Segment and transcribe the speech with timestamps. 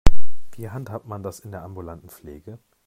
[0.53, 2.57] Wie handhabt man das in der ambulanten Pflege?